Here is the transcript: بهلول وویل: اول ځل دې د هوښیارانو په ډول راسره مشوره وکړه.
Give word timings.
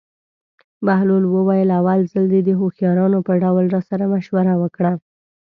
بهلول 0.85 1.23
وویل: 1.29 1.69
اول 1.79 1.99
ځل 2.11 2.25
دې 2.33 2.41
د 2.45 2.49
هوښیارانو 2.59 3.17
په 3.27 3.33
ډول 3.43 3.65
راسره 3.75 4.05
مشوره 4.13 4.53
وکړه. 4.61 4.91